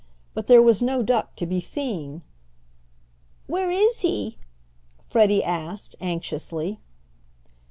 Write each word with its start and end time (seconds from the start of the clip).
But 0.33 0.47
there 0.47 0.63
was 0.63 0.81
no 0.81 1.03
duck 1.03 1.35
to 1.35 1.45
be 1.45 1.59
seen. 1.59 2.23
"Where 3.45 3.69
is 3.69 3.99
he?" 3.99 4.39
Freddie 5.07 5.43
asked, 5.43 5.95
anxiously. 6.01 6.79